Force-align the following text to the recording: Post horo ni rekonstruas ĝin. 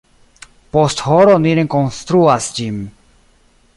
Post 0.77 1.03
horo 1.09 1.35
ni 1.43 1.53
rekonstruas 1.59 2.49
ĝin. 2.57 2.81